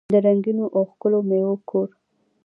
[0.13, 1.87] د رنګینو او ښکلو میوو کور.